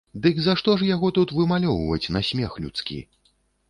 [0.21, 3.03] Дык за што ж яго тут вымалёўваць на смех людскі?